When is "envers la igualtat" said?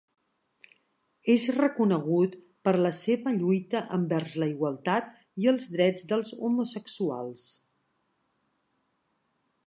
3.97-5.11